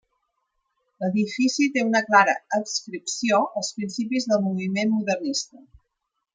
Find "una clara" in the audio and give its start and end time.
1.89-2.35